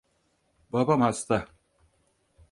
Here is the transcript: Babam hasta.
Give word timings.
Babam 0.71 1.01
hasta. 1.01 1.47